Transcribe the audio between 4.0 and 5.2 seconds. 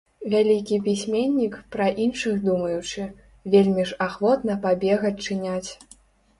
ахвотна пабег